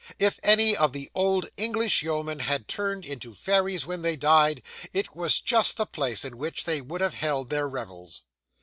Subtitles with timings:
[0.17, 5.15] If any of the old English yeomen had turned into fairies when they died, it
[5.15, 8.23] was just the place in which they would have held their revels.